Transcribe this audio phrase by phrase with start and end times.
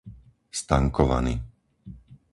[0.59, 1.33] Stankovany